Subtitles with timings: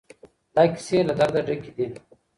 [0.55, 1.85] دا کيسې له درده ډکې دي.